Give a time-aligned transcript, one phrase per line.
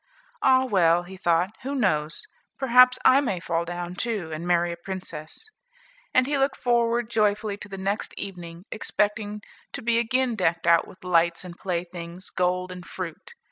[0.41, 0.65] "Ah!
[0.65, 2.25] well," he thought, "who knows?
[2.57, 5.51] perhaps I may fall down too, and marry a princess;"
[6.11, 9.43] and he looked forward joyfully to the next evening, expecting
[9.73, 13.35] to be again decked out with lights and playthings, gold and fruit.